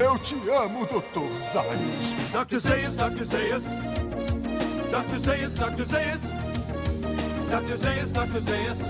[0.00, 1.28] Eu te amo, Dr.
[1.52, 2.46] Zayas.
[2.46, 2.58] Dr.
[2.58, 3.24] Zayas, Dr.
[3.24, 3.64] Zayas.
[4.90, 5.16] Dr.
[5.18, 5.84] Zayas, Dr.
[5.84, 6.22] Zayas.
[7.50, 7.76] Dr.
[7.76, 8.40] Zayas, Dr.
[8.40, 8.80] Zayas.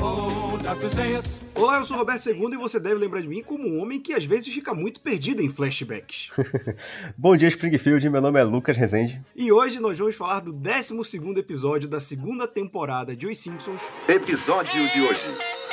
[0.00, 0.88] Oh, Dr.
[0.88, 1.40] Zayas.
[1.54, 4.12] Olá, eu sou Roberto II e você deve lembrar de mim como um homem que
[4.12, 6.30] às vezes fica muito perdido em flashbacks.
[7.16, 8.08] Bom dia, Springfield.
[8.08, 9.20] Meu nome é Lucas Rezende.
[9.34, 13.82] E hoje nós vamos falar do 12 episódio da segunda temporada de Os Simpsons.
[14.08, 15.20] Episódio de hoje.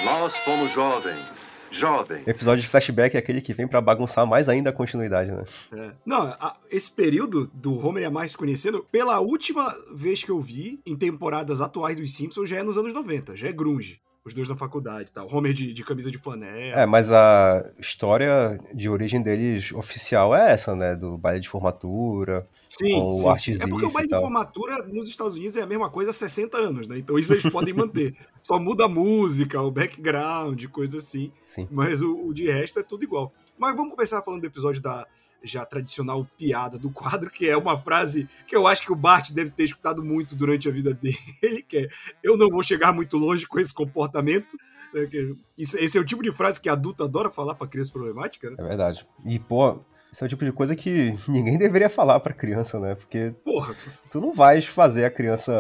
[0.04, 1.53] Nós fomos jovens.
[1.74, 2.24] Jovem.
[2.28, 5.44] Episódio de flashback é aquele que vem pra bagunçar mais ainda a continuidade, né?
[5.74, 5.92] É.
[6.06, 10.32] Não, a- esse período do Homer e a Marge se conhecendo, pela última vez que
[10.32, 14.00] eu vi em temporadas atuais dos Simpsons, já é nos anos 90, já é grunge.
[14.26, 15.28] Os dois na faculdade tal.
[15.30, 16.82] Homer de, de camisa de flanela.
[16.82, 20.96] É, mas a história de origem deles oficial é essa, né?
[20.96, 22.48] Do baile de formatura.
[22.70, 26.12] Sim, sim, É porque o baile de formatura nos Estados Unidos é a mesma coisa
[26.12, 26.98] há 60 anos, né?
[26.98, 28.16] Então isso eles podem manter.
[28.40, 31.30] Só muda a música, o background, coisa assim.
[31.54, 31.68] Sim.
[31.70, 33.34] Mas o, o de resto é tudo igual.
[33.58, 35.06] Mas vamos começar falando do episódio da
[35.44, 39.32] já tradicional piada do quadro, que é uma frase que eu acho que o Bart
[39.32, 41.88] deve ter escutado muito durante a vida dele, que é
[42.24, 44.58] eu não vou chegar muito longe com esse comportamento.
[44.94, 45.08] né,
[45.58, 48.56] Esse é o tipo de frase que adulto adora falar pra criança problemática, né?
[48.60, 49.06] É verdade.
[49.26, 49.80] E, pô,
[50.14, 52.94] isso é o tipo de coisa que ninguém deveria falar pra criança, né?
[52.94, 53.76] Porque Porra,
[54.12, 55.52] tu não vais fazer a criança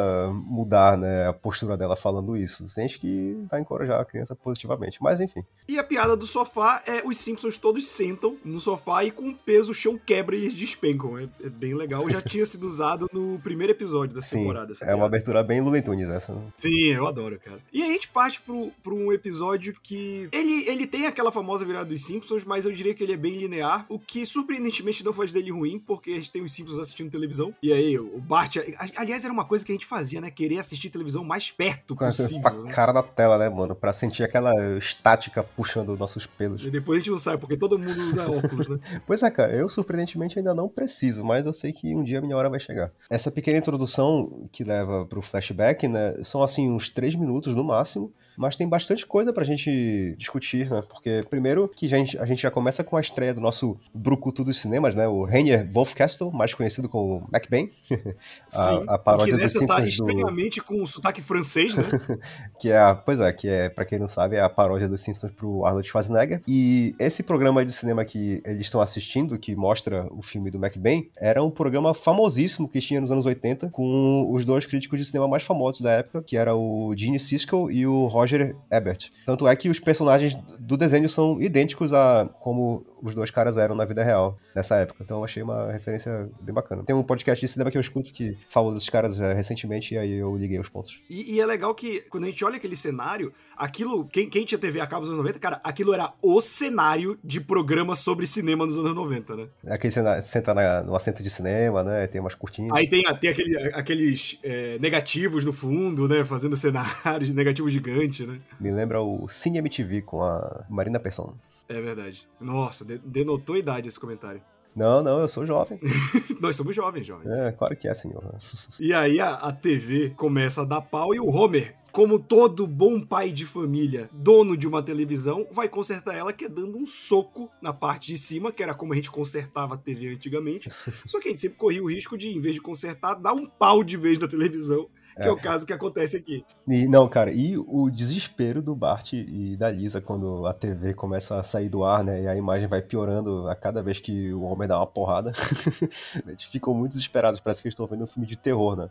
[0.46, 2.66] mudar, né, a postura dela falando isso.
[2.74, 5.00] Tem que vai encorajar a criança positivamente.
[5.02, 5.42] Mas enfim.
[5.68, 9.36] E a piada do sofá é os Simpsons todos sentam no sofá e com o
[9.36, 11.18] peso o chão quebra e eles despencam.
[11.18, 12.08] É, é bem legal.
[12.09, 14.72] Já tinha sido usado no primeiro episódio dessa Sim, temporada.
[14.72, 16.34] essa é uma abertura bem Looney Tunes essa.
[16.34, 16.42] né?
[16.54, 17.59] Sim, eu adoro, cara.
[17.72, 20.30] E a gente parte pro, pro um episódio que.
[20.31, 23.34] Ele, ele tem aquela famosa virada dos Simpsons, mas eu diria que ele é bem
[23.38, 27.09] linear, o que surpreendentemente não faz dele ruim, porque a gente tem os Simpsons assistindo
[27.09, 27.55] televisão.
[27.63, 28.58] E aí, o Bart.
[28.95, 30.30] Aliás, era uma coisa que a gente fazia, né?
[30.30, 32.41] Querer assistir televisão mais perto possível.
[32.41, 32.72] com a né?
[32.72, 33.73] cara na tela, né, mano?
[33.73, 36.63] Pra sentir aquela estática puxando nossos pelos.
[36.63, 38.80] E depois a gente não sabe, porque todo mundo usa óculos, né?
[39.08, 42.22] Pois é, cara, eu surpreendentemente ainda não preciso, mas eu sei que um dia a
[42.22, 42.91] minha hora vai chegar.
[43.09, 48.12] Essa pequena introdução que leva pro flashback, né, são assim uns três minutos no máximo,
[48.38, 50.83] mas tem bastante coisa pra gente discutir, né?
[50.88, 54.44] Porque primeiro que a gente, a gente já começa com a estreia do nosso brucutu
[54.44, 57.69] dos cinemas, né, o Rainier Wolfcastle, mais conhecido como MacBain,
[58.49, 58.83] Sim.
[58.88, 61.83] a paródia que dos nessa tá do- estranhamente com o sotaque francês, né?
[62.59, 65.01] que é a, pois é, que é, pra quem não sabe, é a paródia dos
[65.01, 66.41] Simpsons pro Arnold Schwarzenegger.
[66.47, 71.09] E esse programa de cinema que eles estão assistindo, que mostra o filme do McBain,
[71.17, 75.27] era um programa famosíssimo que tinha nos anos 80, com os dois críticos de cinema
[75.27, 78.22] mais famosos da época, que era o Gene Siskel e o Roger
[78.72, 79.09] Ebert.
[79.25, 83.75] Tanto é que os personagens do desenho são idênticos a como os dois caras eram
[83.75, 85.03] na vida real nessa época.
[85.03, 86.83] Então eu achei uma referência bem bacana.
[86.83, 89.97] Tem um podcast de cinema que eu escuto que falou desses caras eh, recentemente e
[89.97, 91.00] aí eu liguei os pontos.
[91.09, 94.57] E, e é legal que quando a gente olha aquele cenário, aquilo, quem, quem tinha
[94.57, 98.66] TV a cabo nos anos 90, cara, aquilo era o cenário de programa sobre cinema
[98.66, 99.47] nos anos 90, né?
[99.67, 102.07] Aquele cena- senta na- no assento de cinema, né?
[102.07, 102.72] Tem umas cortinas.
[102.78, 106.23] Aí tem, tem aquele- aqueles é, negativos no fundo, né?
[106.23, 108.40] Fazendo cenários, negativos gigantes, né?
[108.59, 111.35] Me lembra o Cine MTV com a Marina Persson.
[111.68, 112.28] É verdade.
[112.40, 114.41] Nossa, de- denotou idade esse comentário.
[114.75, 115.79] Não, não, eu sou jovem.
[116.41, 117.29] Nós somos jovens, jovens.
[117.31, 118.24] É, claro que é, senhor.
[118.79, 123.00] E aí a, a TV começa a dar pau e o Homer, como todo bom
[123.00, 127.51] pai de família, dono de uma televisão, vai consertar ela que é dando um soco
[127.62, 130.72] na parte de cima, que era como a gente consertava a TV antigamente.
[131.06, 133.45] Só que a gente sempre corria o risco de, em vez de consertar, dar um
[133.45, 135.31] pau de vez na televisão, que é, É.
[135.31, 136.44] o caso que acontece aqui.
[136.68, 141.40] E, não, cara, e o desespero do Bart e da Lisa quando a TV começa
[141.40, 142.24] a sair do ar, né?
[142.24, 145.31] E a imagem vai piorando a cada vez que o homem dá uma porrada.
[146.28, 148.90] Eles ficam muito desesperados, parece que eles estão vendo um filme de terror, né?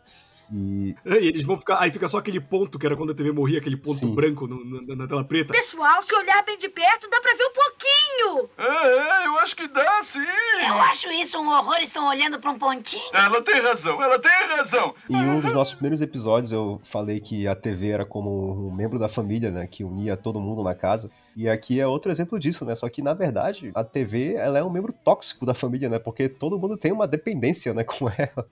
[0.53, 1.79] E E eles vão ficar.
[1.81, 4.13] Aí fica só aquele ponto, que era quando a TV morria, aquele ponto Sim.
[4.13, 5.51] branco no- na- na tela preta.
[5.53, 8.49] Pessoal, se olhar bem de perto, dá pra ver um pouquinho.
[8.57, 10.19] É, é, eu acho que dá, sim.
[10.67, 13.01] Eu acho isso um horror, estão olhando pra um pontinho.
[13.13, 14.93] Ela tem razão, ela tem razão.
[15.09, 18.99] Em um dos nossos primeiros episódios eu falei que a TV era como um membro
[18.99, 21.09] da família, né, que unia todo mundo na casa.
[21.35, 22.75] E aqui é outro exemplo disso, né?
[22.75, 25.97] Só que na verdade a TV ela é um membro tóxico da família, né?
[25.97, 28.45] Porque todo mundo tem uma dependência, né, com ela.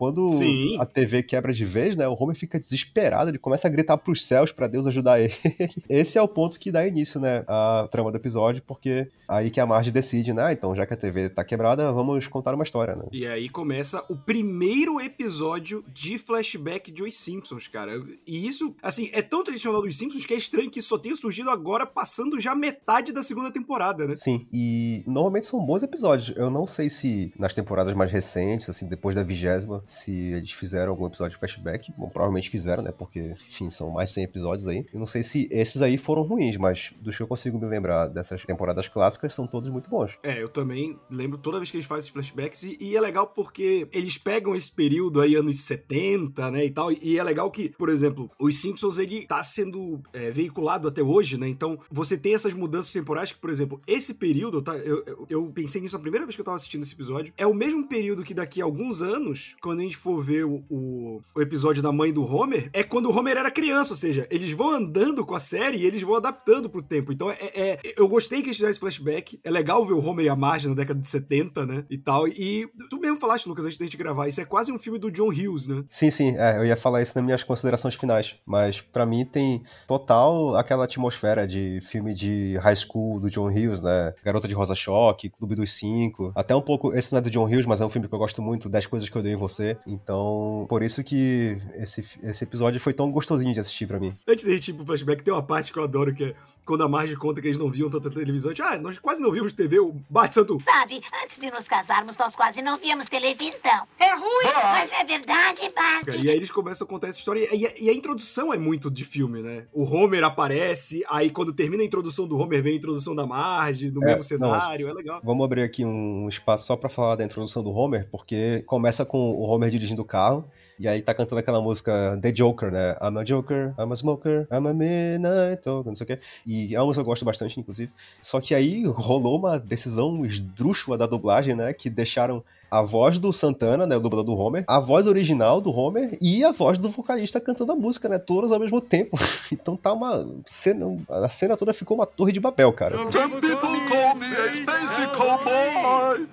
[0.00, 0.78] Quando Sim.
[0.80, 4.24] a TV quebra de vez, né, o Homer fica desesperado, ele começa a gritar pros
[4.24, 5.34] céus pra Deus ajudar ele.
[5.88, 9.60] Esse é o ponto que dá início, né, à trama do episódio, porque aí que
[9.60, 12.64] a Marge decide, né, ah, então já que a TV tá quebrada, vamos contar uma
[12.64, 13.04] história, né?
[13.12, 17.92] E aí começa o primeiro episódio de flashback de Os Simpsons, cara.
[18.26, 21.14] E isso, assim, é tão tradicional dos Simpsons que é estranho que isso só tenha
[21.14, 24.16] surgido agora passando passando já metade da segunda temporada, né?
[24.16, 26.36] Sim, e normalmente são bons episódios.
[26.36, 30.92] Eu não sei se nas temporadas mais recentes, assim, depois da vigésima, se eles fizeram
[30.92, 31.92] algum episódio de flashback.
[31.96, 32.92] Bom, provavelmente fizeram, né?
[32.92, 34.86] Porque, enfim, são mais de 100 episódios aí.
[34.92, 38.08] Eu não sei se esses aí foram ruins, mas dos que eu consigo me lembrar
[38.08, 40.16] dessas temporadas clássicas, são todos muito bons.
[40.22, 43.88] É, eu também lembro toda vez que eles fazem flashbacks e, e é legal porque
[43.92, 47.88] eles pegam esse período aí, anos 70, né, e tal, e é legal que, por
[47.88, 52.54] exemplo, os Simpsons, ele tá sendo é, veiculado até hoje, né, então você tem essas
[52.54, 56.24] mudanças temporais que, por exemplo, esse período, tá, eu, eu, eu pensei nisso a primeira
[56.24, 59.02] vez que eu tava assistindo esse episódio, é o mesmo período que daqui a alguns
[59.02, 63.06] anos, quando a gente for ver o, o, episódio da mãe do Homer, é quando
[63.06, 66.16] o Homer era criança, ou seja, eles vão andando com a série e eles vão
[66.16, 67.12] adaptando pro tempo.
[67.12, 70.28] Então, é, é eu gostei que eles fizessem flashback, é legal ver o Homer e
[70.28, 73.78] a Marge na década de 70, né, e tal, e tu mesmo falaste, Lucas, antes
[73.78, 75.84] da gente gravar, isso é quase um filme do John Hughes, né?
[75.88, 79.62] Sim, sim, é, eu ia falar isso nas minhas considerações finais, mas para mim tem
[79.86, 84.14] total aquela atmosfera de filme de high school do John Hughes, né?
[84.24, 87.44] Garota de Rosa Choque, Clube dos Cinco, até um pouco, esse não é do John
[87.44, 89.36] Hughes, mas é um filme que eu gosto muito, 10 Coisas que Eu Dei em
[89.36, 94.16] Você, então por isso que esse, esse episódio foi tão gostosinho de assistir para mim.
[94.26, 96.34] Antes de gente ir pro flashback, tem uma parte que eu adoro, que é
[96.70, 99.52] quando a Marge conta que eles não viam tanta televisão, ah, nós quase não vimos
[99.52, 100.58] TV, o Bart Santo...
[100.60, 103.88] Sabe, antes de nos casarmos, nós quase não víamos televisão.
[103.98, 104.54] É ruim!
[104.54, 106.14] Mas é verdade, Bart.
[106.14, 107.40] E aí eles começam a contar essa história.
[107.52, 109.66] E a, e a, introdução é muito de filme, né?
[109.72, 113.90] O Homer aparece, aí quando termina a introdução do Homer, vem a introdução da Marge,
[113.90, 115.20] no é, mesmo cenário, não, é legal.
[115.24, 119.32] Vamos abrir aqui um espaço só para falar da introdução do Homer, porque começa com
[119.32, 120.44] o Homer dirigindo o carro.
[120.78, 122.96] E aí tá cantando aquela música The Joker, né?
[123.02, 126.18] I'm a Joker, I'm a smoker, I'm a midnight talker, não sei o quê.
[126.46, 127.92] E é uma música que eu gosto bastante, inclusive.
[128.22, 131.74] Só que aí rolou uma decisão esdrúxula da dublagem, né?
[131.74, 135.70] Que deixaram a voz do Santana, né, o dublador do Homer, a voz original do
[135.76, 139.18] Homer e a voz do vocalista cantando a música, né, todas ao mesmo tempo.
[139.52, 142.96] Então tá uma cena, a cena toda ficou uma torre de papel, cara.
[143.10, 146.28] Some people call me a Space Cowboy.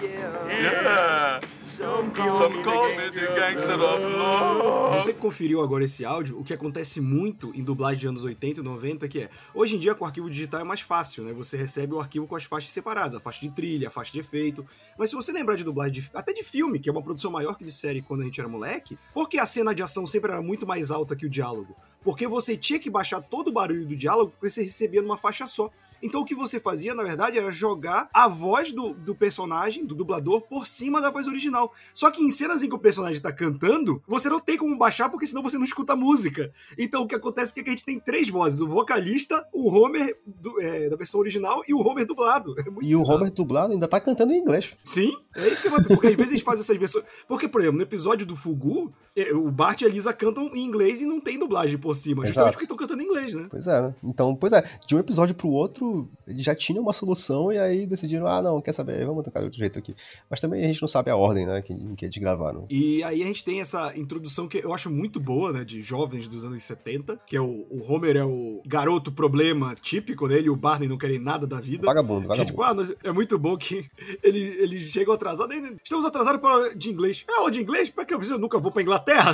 [0.00, 1.40] Yeah.
[4.94, 8.62] Você conferiu agora esse áudio, o que acontece muito em dublagem de anos 80 e
[8.62, 11.32] 90, que é, hoje em dia com o arquivo digital é mais fácil, né?
[11.32, 14.20] Você recebe o arquivo com as faixas separadas, a faixa de trilha, a faixa de
[14.20, 14.66] efeito.
[14.98, 17.56] Mas se você lembrar de dublagem, de, até de filme, que é uma produção maior
[17.56, 20.42] que de série quando a gente era moleque, porque a cena de ação sempre era
[20.42, 21.76] muito mais alta que o diálogo?
[22.02, 25.46] Porque você tinha que baixar todo o barulho do diálogo porque você recebia numa faixa
[25.46, 25.70] só.
[26.02, 29.94] Então o que você fazia, na verdade, era jogar a voz do, do personagem, do
[29.94, 31.72] dublador, por cima da voz original.
[31.94, 35.08] Só que em cenas em que o personagem tá cantando, você não tem como baixar,
[35.08, 36.52] porque senão você não escuta a música.
[36.76, 40.18] Então o que acontece é que a gente tem três vozes: o vocalista, o Homer
[40.26, 42.54] do, é, da versão original e o Homer dublado.
[42.58, 43.02] É e bizarro.
[43.02, 44.74] o Homer dublado ainda tá cantando em inglês.
[44.84, 47.04] Sim, é isso que é Porque às vezes eles fazem essas versões.
[47.28, 50.64] Porque, por exemplo, no episódio do Fugu, é, o Bart e a Lisa cantam em
[50.64, 52.28] inglês e não tem dublagem por cima, Exato.
[52.28, 53.46] justamente porque estão cantando em inglês, né?
[53.50, 53.94] Pois é, né?
[54.02, 55.91] Então, pois é, de um episódio pro outro,
[56.26, 59.46] eles já tinham uma solução e aí decidiram, ah, não, quer saber, vamos tocar de
[59.46, 59.94] outro jeito aqui.
[60.30, 62.66] Mas também a gente não sabe a ordem, né, que, que eles gravaram.
[62.70, 66.28] E aí a gente tem essa introdução que eu acho muito boa, né, de jovens
[66.28, 70.46] dos anos 70, que é o, o Homer é o garoto problema típico, né, ele
[70.46, 71.86] e o Barney não querem nada da vida.
[71.86, 72.44] Vagabundo, vagabundo.
[72.44, 73.84] Que, tipo, ah, nós, é muito bom que
[74.22, 77.24] ele, eles chegam atrasados, estamos atrasados para aula de inglês.
[77.28, 77.90] É aula de inglês?
[77.90, 78.36] Pra que eu preciso?
[78.36, 79.32] Eu nunca vou pra Inglaterra.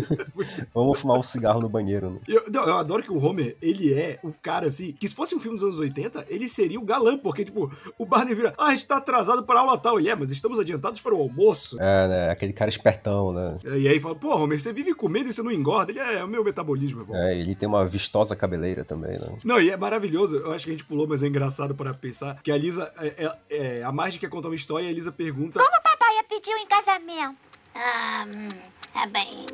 [0.74, 2.20] vamos fumar um cigarro no banheiro, né?
[2.26, 5.40] Eu, eu adoro que o Homer, ele é o cara, assim, que se fosse um
[5.40, 8.70] filme dos anos 80, ele seria o galã, porque, tipo, o Barney vira, ah, a
[8.72, 9.98] gente tá atrasado para aula tal.
[9.98, 11.80] Ele é, mas estamos adiantados para o almoço.
[11.80, 12.30] É, né?
[12.30, 13.58] Aquele cara espertão, né?
[13.64, 15.92] É, e aí fala, pô, Homer, você vive comendo e você não engorda.
[15.92, 17.16] Ele é, é o meu metabolismo, é bom.
[17.16, 19.38] É, ele tem uma vistosa cabeleira também, né?
[19.44, 20.36] Não, e é maravilhoso.
[20.36, 23.26] Eu acho que a gente pulou, mas é engraçado para pensar que a Lisa, é,
[23.26, 25.60] é, é a Marge quer contar uma história e a Lisa pergunta...
[25.60, 27.36] Como a papai pediu em casamento?
[27.74, 28.48] Ah, hum,
[29.02, 29.46] é bem...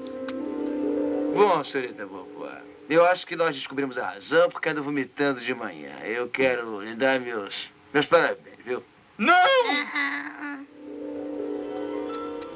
[1.34, 2.48] Bom, senhorita vovó,
[2.88, 5.98] eu acho que nós descobrimos a razão porque ando vomitando de manhã.
[6.04, 8.82] Eu quero lhe dar meus, meus parabéns, viu?
[9.18, 9.34] Não!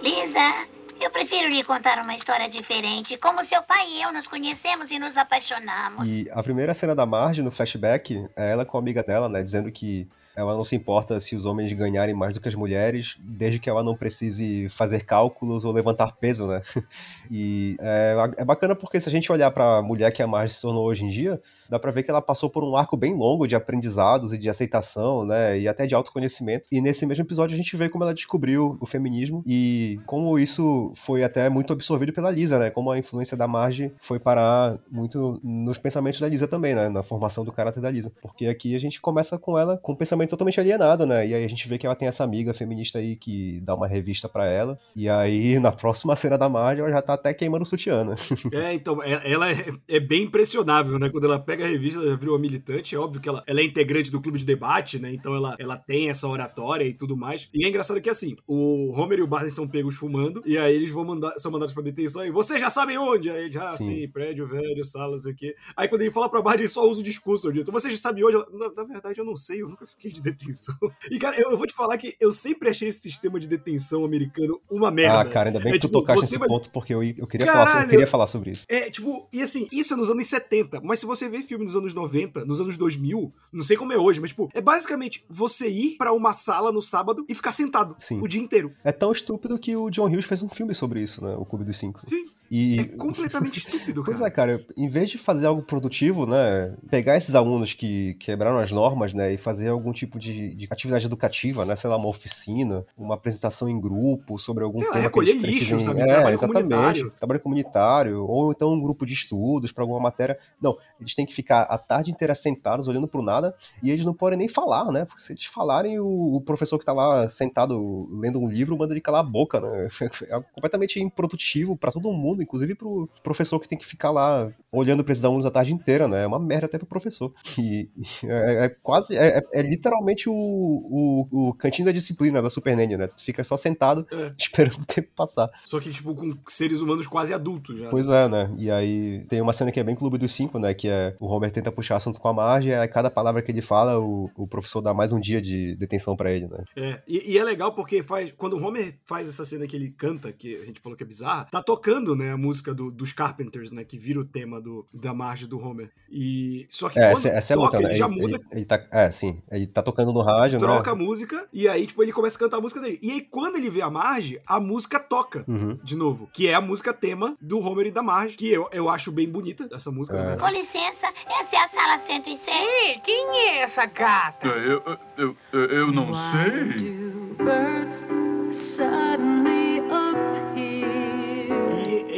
[0.03, 0.67] Lisa,
[1.01, 3.17] eu prefiro lhe contar uma história diferente.
[3.17, 6.09] Como seu pai e eu nos conhecemos e nos apaixonamos.
[6.09, 9.43] E a primeira cena da Marge no flashback é ela com a amiga dela, né?
[9.43, 10.07] Dizendo que
[10.40, 13.68] ela não se importa se os homens ganharem mais do que as mulheres, desde que
[13.68, 16.62] ela não precise fazer cálculos ou levantar peso, né?
[17.32, 20.54] E é, é bacana porque se a gente olhar para a mulher que a Marge
[20.54, 23.14] se tornou hoje em dia, dá para ver que ela passou por um arco bem
[23.14, 25.59] longo de aprendizados e de aceitação, né?
[25.59, 26.66] E até de autoconhecimento.
[26.73, 30.92] E nesse mesmo episódio a gente vê como ela descobriu o feminismo e como isso
[30.97, 32.70] foi até muito absorvido pela Lisa, né?
[32.70, 36.88] Como a influência da Marge foi parar muito nos pensamentos da Lisa também, né?
[36.88, 38.12] Na formação do caráter da Lisa.
[38.20, 41.27] Porque aqui a gente começa com ela com um pensamento totalmente alienado, né?
[41.27, 43.87] E aí a gente vê que ela tem essa amiga feminista aí que dá uma
[43.87, 44.79] revista para ela.
[44.95, 48.17] E aí na próxima cena da Marge ela já tá até queimando o sutiã, né?
[48.53, 51.09] É, então, ela é, é bem impressionável, né?
[51.09, 52.95] Quando ela pega a revista, ela virou uma militante.
[52.95, 55.13] É óbvio que ela, ela é integrante do clube de debate, né?
[55.13, 57.49] Então ela, ela tem essa oratória e tudo mais.
[57.55, 60.75] E é engraçado que assim, o Homer e o Barney são pegos fumando, e aí
[60.75, 63.31] eles vão mandar, são mandados pra detenção e vocês já sabem onde?
[63.31, 63.85] Aí já, Sim.
[63.85, 65.57] assim, prédio velho, sala, não sei o quê.
[65.77, 67.51] Aí quando ele fala pra Barney, ele só usa o discurso.
[67.51, 68.37] Então vocês já sabem onde?
[68.37, 70.75] Ela, na, na verdade, eu não sei, eu nunca fiquei de detenção.
[71.11, 74.05] E, cara, eu, eu vou te falar que eu sempre achei esse sistema de detenção
[74.05, 75.21] americano uma merda.
[75.21, 77.02] Ah, cara, ainda bem É que tu tipo, tocaste você nesse vai- ponto, porque eu,
[77.02, 77.85] eu, queria falar, Caralho!
[77.87, 78.64] eu queria falar sobre isso.
[78.69, 81.76] É, tipo, e assim, isso é nos anos 70, mas se você vê filme nos
[81.76, 85.69] anos 90, nos anos 2000, não sei como é hoje, mas, tipo, é basicamente você
[85.69, 88.21] ir pra uma sala no sábado e ficar sentado Sim.
[88.21, 88.71] o dia inteiro.
[88.85, 91.35] É tão estúpido que o John Hughes fez um filme sobre isso, né?
[91.37, 92.00] O Clube dos Cinco.
[92.00, 94.28] Sim, E é completamente estúpido, Pois cara.
[94.28, 98.73] é, cara, em vez de fazer algo produtivo, né, pegar esses alunos que quebraram as
[98.73, 102.85] normas, né, e fazer algum tipo de, de atividade educativa, né, sei lá, uma oficina,
[102.99, 106.00] uma apresentação em grupo sobre algum Sei lá, tema recolher que eles lixo, precisem- sabe?
[106.00, 107.12] É, Trabalho exatamente, comunitário.
[107.21, 110.37] trabalho comunitário, ou então um grupo de estudos para alguma matéria.
[110.61, 114.12] Não, eles têm que ficar a tarde inteira sentados, olhando pro nada, e eles não
[114.12, 118.09] podem nem falar, né, porque se eles falarem, o, o professor que tá lá sentado
[118.21, 119.88] lendo um livro manda ele calar a boca, né,
[120.28, 125.02] é completamente improdutivo para todo mundo, inclusive pro professor que tem que ficar lá olhando
[125.02, 126.23] pra esses alunos a tarde inteira, né?
[126.23, 127.32] É uma merda até pro professor.
[127.59, 127.88] E
[128.25, 132.76] é, é quase, é, é- é literalmente o, o, o cantinho da disciplina da Super
[132.76, 133.06] Nanny, né?
[133.09, 134.32] Tu fica só sentado É.
[134.38, 135.50] esperando o tempo passar.
[135.64, 137.88] Só que, tipo, com seres humanos quase adultos já.
[137.88, 138.52] Pois é, né?
[138.56, 140.73] E aí tem uma cena que é bem Clube dos Cinco, né?
[140.75, 143.50] Que é o Homer tenta puxar assunto com a Marge, e aí cada palavra que
[143.50, 146.64] ele fala, o, o professor dá mais um dia de detenção pra ele, né?
[146.76, 149.90] É, e, e é legal porque faz, quando o Homer faz essa cena que ele
[149.90, 153.13] canta, que a gente falou que é bizarra, tá tocando, né, a música do- dos
[153.13, 155.91] Carpenters, né, que vira o tema do, da margem do Homer.
[156.11, 157.87] E só que É, quando essa, essa é toca, outra, né?
[157.91, 159.39] ele já Ele, muda, ele- ele tá, é, sim.
[159.51, 161.03] Ele tá tocando no rádio, troca a né?
[161.05, 162.99] música, e aí, tipo, ele começa a cantar a música dele.
[163.03, 165.45] E aí, quando ele vê a Marge, a música toca.
[165.49, 165.79] Uhum.
[165.83, 168.89] De novo, que é a música tema do Homer e da Marge, que eu, eu
[168.89, 170.37] acho bem bonita, essa música, É.
[170.37, 171.07] Com licença,
[171.41, 172.49] essa é a sala 106.
[172.49, 174.49] Ei, quem é essa gata?
[174.49, 174.83] Eu,
[175.17, 176.87] eu, eu, eu não sei.
[176.87, 177.11] E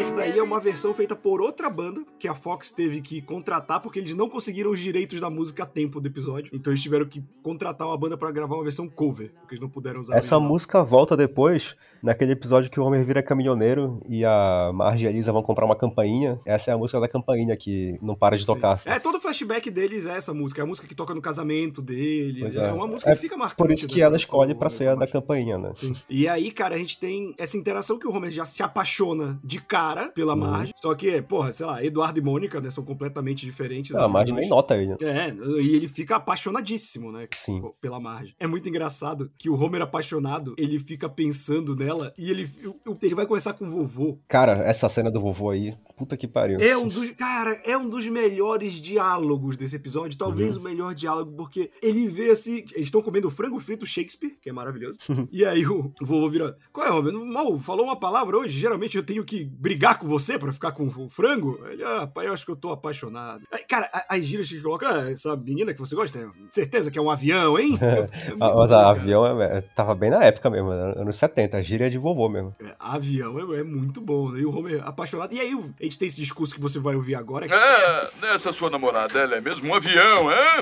[0.03, 3.81] esse daí é uma versão feita por outra banda, que a Fox teve que contratar,
[3.81, 6.51] porque eles não conseguiram os direitos da música a tempo do episódio.
[6.53, 9.69] Então eles tiveram que contratar uma banda pra gravar uma versão cover, porque eles não
[9.69, 14.73] puderam usar Essa música volta depois, naquele episódio que o Homer vira caminhoneiro e a
[14.75, 16.41] Marge e a Lisa vão comprar uma campainha.
[16.45, 18.55] Essa é a música da campainha que não para de Sim.
[18.55, 18.83] tocar.
[18.85, 20.61] É, todo o flashback deles é essa música.
[20.61, 22.57] É a música que toca no casamento deles.
[22.57, 22.71] É.
[22.71, 22.73] é.
[22.73, 23.57] uma música É que fica marcante.
[23.57, 25.71] Por isso que né, ela escolhe pra ser a da campainha, né?
[25.77, 25.95] Sim.
[26.11, 29.61] E aí, cara, a gente tem essa interação que o Homer já se apaixona de
[29.61, 30.33] cara pela.
[30.37, 30.73] Marge.
[30.77, 33.95] Só que, porra, sei lá, Eduardo e Mônica, né, são completamente diferentes.
[33.95, 34.89] A né, Marge nem nota ele.
[34.89, 34.97] né?
[35.01, 35.31] É,
[35.61, 37.29] e ele fica apaixonadíssimo, né?
[37.45, 37.63] Sim.
[37.81, 38.35] Pela Marge.
[38.41, 42.49] É muito engraçado que o Homer apaixonado, ele fica pensando nela e ele,
[43.03, 44.19] ele vai conversar com o vovô.
[44.29, 46.59] Cara, essa cena do vovô aí, puta que pariu.
[46.61, 47.11] É um dos.
[47.13, 50.17] Cara, é um dos melhores diálogos desse episódio.
[50.19, 50.63] Talvez Uhum.
[50.63, 52.57] o melhor diálogo, porque ele vê assim.
[52.75, 54.99] Eles estão comendo frango frito Shakespeare, que é maravilhoso.
[55.31, 56.57] e aí o vovô vira.
[56.73, 57.13] Qual é, Homer?
[57.13, 58.59] Mal, falou uma palavra hoje.
[58.59, 61.59] Geralmente eu tenho que brigar com você pra ficar com o frango.
[61.71, 63.43] Ele, ah, pai, eu acho que eu tô apaixonado.
[63.53, 66.99] Aí, cara, as gírias que coloca, ah, essa menina que você gosta, é certeza que
[66.99, 67.79] é um avião, hein?
[68.23, 70.93] É Mas a avião é- é- tava bem na época mesmo, né?
[70.97, 72.53] anos 70, a gíria de vovô mesmo.
[72.61, 74.41] É, avião é, é muito bom, né?
[74.41, 75.33] E o Homer apaixonado.
[75.35, 75.55] E aí
[75.93, 77.47] gente tem esse discurso que você vai ouvir agora.
[77.47, 80.59] que- É, essa sua namorada, ela é mesmo um avião, é?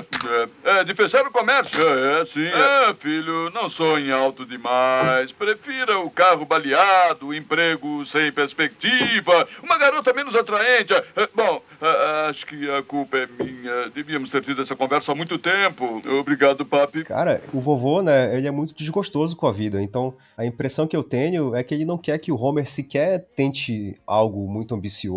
[0.65, 1.79] É, é de fechar o comércio.
[1.81, 2.45] É, é, sim.
[2.47, 5.31] É, filho, não sonhe alto demais.
[5.31, 10.93] Prefira o carro baleado, o emprego sem perspectiva, uma garota menos atraente.
[10.93, 13.89] É, bom, é, acho que a culpa é minha.
[13.89, 16.01] Devíamos ter tido essa conversa há muito tempo.
[16.19, 17.03] Obrigado, papi.
[17.03, 20.95] Cara, o vovô, né, ele é muito desgostoso com a vida, então a impressão que
[20.95, 25.10] eu tenho é que ele não quer que o Homer sequer tente algo muito ambicioso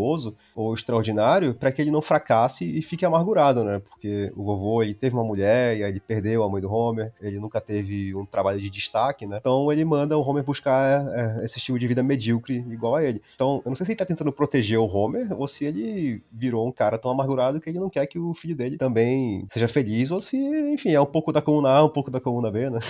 [0.55, 3.81] ou extraordinário para que ele não fracasse e fique amargurado, né?
[3.81, 7.13] Porque o vovô, ele teve uma mulher e aí ele perdeu a mãe do Homer,
[7.21, 9.39] ele nunca teve um trabalho de destaque, né?
[9.41, 13.23] Então ele manda o Homer buscar é, esse estilo de vida medíocre igual a ele.
[13.35, 16.67] Então, eu não sei se ele tá tentando proteger o Homer ou se ele virou
[16.67, 20.11] um cara tão amargurado que ele não quer que o filho dele também seja feliz
[20.11, 22.81] ou se, enfim, é um pouco da coluna A, um pouco da coluna B, né?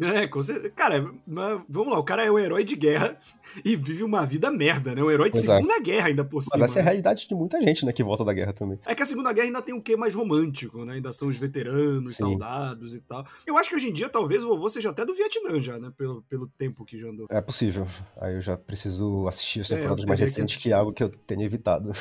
[0.00, 0.70] É, com certeza.
[0.70, 3.16] Cara, mas vamos lá, o cara é um herói de guerra
[3.64, 5.02] e vive uma vida merda, né?
[5.02, 5.56] Um herói de Pois é.
[5.56, 6.58] Segunda Guerra ainda por cima.
[6.58, 6.90] Mas essa é a né?
[6.90, 8.78] realidade de muita gente, né, que volta da guerra também.
[8.86, 10.94] É que a Segunda Guerra ainda tem um quê mais romântico, né?
[10.94, 12.24] Ainda são os veteranos, Sim.
[12.24, 13.24] soldados e tal.
[13.46, 15.92] Eu acho que hoje em dia talvez o vovô seja até do Vietnã já, né?
[15.96, 17.26] Pelo, pelo tempo que já andou.
[17.30, 17.86] É possível.
[18.20, 20.92] Aí eu já preciso assistir as É, temporadas mais teria que recentes, que é algo
[20.92, 21.92] que eu tenho evitado.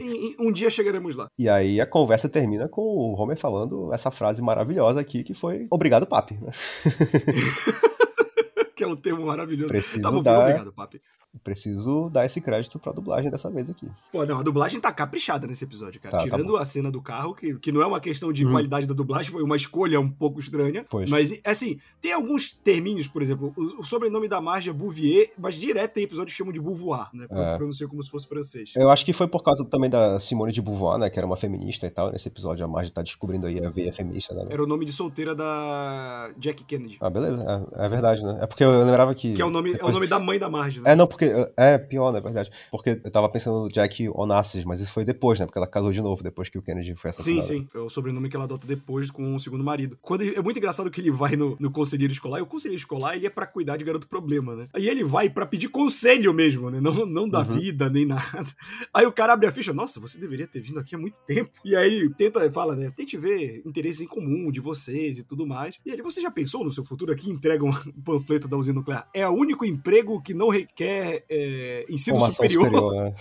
[0.00, 1.28] E- e um dia chegaremos lá.
[1.38, 5.66] E aí a conversa termina com o Homer falando essa frase maravilhosa aqui, que foi
[5.70, 6.34] Obrigado, papi.
[6.34, 6.50] né?
[8.76, 9.68] que é um termo maravilhoso.
[9.68, 11.00] Preciso Tá bom, dar- obrigado, papi.
[11.44, 13.86] Preciso dar esse crédito pra dublagem dessa vez aqui.
[14.12, 16.12] Pô, não, a dublagem tá caprichada nesse episódio, cara.
[16.12, 16.56] Tá, tá Tirando bom.
[16.56, 18.52] a cena do carro, que, que não é uma questão de Uhum.
[18.52, 20.84] qualidade da dublagem, foi uma escolha um pouco estranha.
[20.90, 21.08] Pois.
[21.08, 25.54] Mas, assim, tem alguns terminhos, por exemplo, o, o sobrenome da Marge é Bouvier, mas
[25.54, 27.26] direto tem episódio que chamam de Beauvoir, né?
[27.30, 27.56] É.
[27.56, 28.72] Pronuncia como se fosse francês.
[28.76, 31.36] Eu acho que foi por causa também da Simone de Beauvoir, né, que era uma
[31.36, 32.10] feminista e tal.
[32.12, 34.48] Nesse episódio a Marge tá descobrindo aí a veia feminista dela.
[34.50, 36.96] Era o nome de solteira da Jack Kennedy.
[37.00, 37.44] Ah, beleza.
[37.76, 38.38] É, é verdade, né?
[38.40, 39.32] É porque eu lembrava que...
[39.32, 40.92] Que é o nome, é o depois- nome da mãe da Marge, né?
[40.92, 41.19] É, não, porque.
[41.56, 42.20] É pior, né?
[42.20, 42.50] verdade.
[42.70, 45.46] Porque eu tava pensando no Jack Onassis, mas isso foi depois, né?
[45.46, 47.46] Porque ela casou de novo depois que o Kennedy foi Sim, assassinado.
[47.46, 47.68] sim.
[47.74, 49.98] É o sobrenome que ela adota depois com o segundo marido.
[50.02, 52.78] Quando ele- é muito engraçado que ele vai no, no conselheiro escolar, e o conselheiro
[52.78, 54.68] escolar ele é pra cuidar de garoto problema, né?
[54.72, 56.80] Aí ele vai pra pedir conselho mesmo, né?
[56.80, 57.44] Não, não da Uhum.
[57.44, 58.46] vida, nem nada.
[58.92, 61.50] Aí o cara abre a ficha, nossa, você deveria ter vindo aqui há muito tempo.
[61.64, 62.90] E aí tenta, fala, né?
[62.94, 65.76] Tente ver interesses em comum de vocês e tudo mais.
[65.84, 67.30] E ele, você já pensou no seu futuro aqui?
[67.30, 67.70] Entrega um
[68.04, 69.08] panfleto da usina nuclear.
[69.14, 72.64] É o único emprego que não requer é, ensino Formação superior.
[72.64, 73.14] superior, né?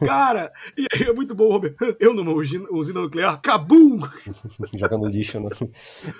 [0.06, 1.74] Cara, e aí é muito bom, Robert.
[2.00, 3.98] Eu numa usina, usina nuclear, cabum!
[4.76, 5.50] Jogando lixo, né?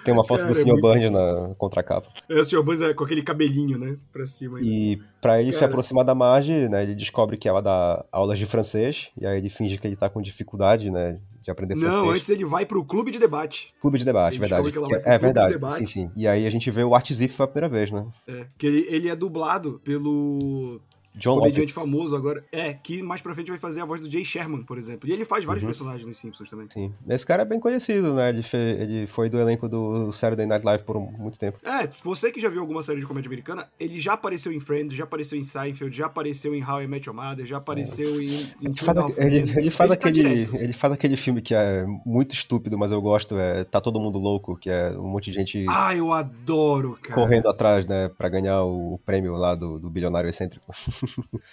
[0.05, 0.67] Tem uma foto Cara, do é Sr.
[0.69, 2.09] muito- Burns na contracapa.
[2.29, 2.63] É, o Sr.
[2.63, 3.97] Burns é com aquele cabelinho, né?
[4.13, 4.59] Pra cima.
[4.59, 4.69] ainda.
[4.69, 5.71] E pra ele se Cara.
[5.73, 6.83] aproximar da Marge, né?
[6.83, 10.09] Ele descobre que ela dá aulas de francês, e aí ele finge que ele tá
[10.09, 11.19] com dificuldade, né?
[11.43, 12.15] De aprender Não, francês.
[12.17, 13.73] antes ele vai pro clube de debate.
[13.81, 14.67] Clube de debate, verdade.
[15.05, 15.87] É de verdade, debate.
[15.87, 16.11] sim, sim.
[16.17, 18.05] E aí a gente vê o Art Zif pela primeira vez, né?
[18.27, 20.81] É, que ele, ele é dublado pelo
[21.17, 22.45] John comediante famoso agora.
[22.53, 25.09] É, que mais pra frente vai fazer a voz do Jay Sherman, por exemplo.
[25.09, 25.69] E ele faz vários Uhum.
[25.71, 26.67] personagens nos Simpsons também.
[26.73, 26.93] Sim.
[27.09, 28.29] Esse cara é bem conhecido, né?
[28.31, 31.59] Ele, ele foi do elenco do Saturday Night Live por um- muito tempo.
[31.65, 34.95] É, você que já viu alguma série de comédia americana, ele já apareceu em Friends,
[34.97, 38.51] já apareceu em Seinfeld, já apareceu em How I Met Your Mother, já apareceu em,
[38.63, 40.13] em Two Faz ele, ele faz tá aquele,
[40.45, 40.57] direto.
[40.57, 44.19] ele faz aquele filme que é muito estúpido, mas eu gosto, é Tá Todo Mundo
[44.19, 47.15] Louco, que é um monte de gente Ah, eu adoro, cara.
[47.21, 50.67] correndo atrás, né, pra ganhar o prêmio lá do, do bilionário excêntrico.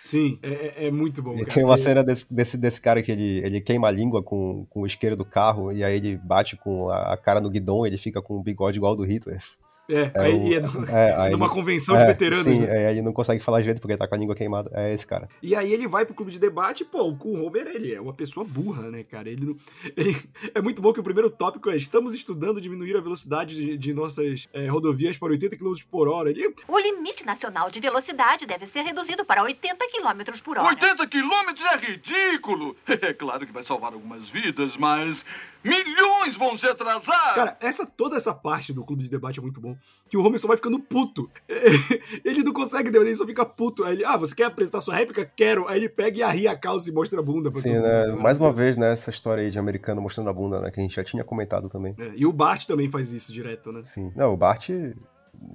[0.03, 0.49] Sim, é,
[0.83, 1.45] é- é muito bom, cara.
[1.47, 4.65] tem uma porque- cena desse, desse, desse cara que ele, ele queima a língua com,
[4.69, 7.85] com o isqueiro do carro, e aí ele bate com a, a cara no guidão,
[7.85, 9.41] ele fica com um bigode igual ao do Hitler.
[9.89, 12.57] É, É aí, o- é no- é, aí numa convenção de é, veteranos.
[12.57, 12.85] Sim, né?
[12.85, 14.69] é, ele não consegue falar direito porque ele tá com a língua queimada.
[14.73, 15.27] É esse cara.
[15.41, 18.45] E aí ele vai pro clube de debate, pô, o Homer, ele é uma pessoa
[18.45, 19.29] burra, né, cara?
[19.29, 19.55] Ele, não-
[19.97, 20.15] ele
[20.55, 23.93] é muito bom que o primeiro tópico é estamos estudando diminuir a velocidade de, de
[23.93, 26.29] nossas é, rodovias para 80 km por hora.
[26.29, 30.67] Ele, O limite nacional de velocidade deve ser reduzido para 80 km por hora.
[30.69, 32.75] 80 quilômetros é ridículo!
[32.87, 35.25] É claro que vai salvar algumas vidas, mas
[35.63, 37.35] milhões vão se atrasar!
[37.35, 39.75] cara, essa, toda essa parte do clube de debate é muito bom.
[40.09, 41.29] Que o Homer só vai ficando puto.
[42.23, 43.83] Ele não consegue debater, ele só fica puto.
[43.83, 45.25] Aí ele, ah, você quer apresentar sua réplica?
[45.35, 45.67] Quero.
[45.67, 48.07] Aí ele pega e arria a calça e mostra a bunda Sim, né?
[48.07, 48.21] mundo.
[48.21, 48.93] Mais uma vez, né?
[48.93, 50.71] Essa história aí de americano mostrando a bunda, né?
[50.71, 51.95] Que a gente já tinha comentado também.
[51.97, 53.81] É, e o Bart também faz isso direto, né?
[53.83, 54.11] Sim.
[54.15, 54.69] Não, o Bart,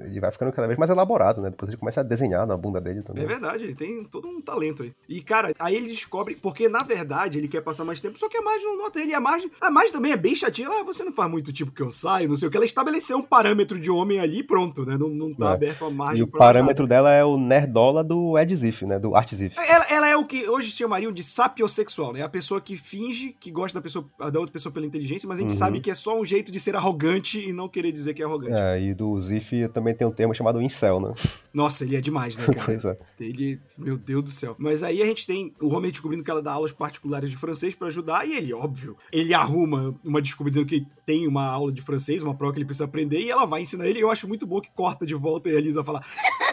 [0.00, 1.50] ele vai ficando cada vez mais elaborado, né?
[1.50, 3.24] Depois ele começa a desenhar na bunda dele também.
[3.24, 4.92] É verdade, ele tem todo um talento aí.
[5.08, 8.36] E, cara, aí ele descobre, porque na verdade ele quer passar mais tempo, só que
[8.36, 9.14] a Marge não nota ele.
[9.14, 10.68] A Marge, a Marge também é bem chatinha.
[10.68, 12.56] Ela, ah, você não faz muito tipo que eu saio, não sei o que.
[12.56, 14.96] Ela estabeleceu um parâmetro de homem ali e pronto, né?
[14.96, 15.54] Não, não tá É.
[15.54, 18.98] aberto a margem E o parâmetro dela é o nerdola do Ed Ziff, né?
[18.98, 19.54] Do Art Ziff.
[19.56, 19.68] nada.
[19.68, 22.22] Ela, ela é o que hoje se chamariam de sapiosexual, né?
[22.22, 25.40] A pessoa que finge que gosta da, pessoa, da outra pessoa pela inteligência, mas a
[25.42, 25.56] gente Uhum.
[25.56, 28.24] sabe que é só um jeito de ser arrogante e não querer dizer que é
[28.24, 28.60] arrogante.
[28.60, 31.14] É, e do Ziff também tem um termo chamado incel, né?
[31.52, 32.64] Nossa, ele é demais, né, cara?
[32.64, 32.98] pois é.
[33.20, 34.56] Ele, meu Deus do céu.
[34.58, 37.74] Mas aí a gente tem o Homer descobrindo que ela dá aulas particulares de francês
[37.74, 41.82] pra ajudar, e ele, óbvio, ele arruma uma desculpa dizendo que tem uma aula de
[41.82, 43.98] francês, uma prova que ele precisa aprender, e ela vai ensinar ele.
[43.98, 46.02] E eu acho muito bom que corta de volta e a Lisa fala.